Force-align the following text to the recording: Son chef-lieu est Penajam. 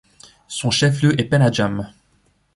Son 0.47 0.71
chef-lieu 0.71 1.21
est 1.21 1.25
Penajam. 1.25 1.93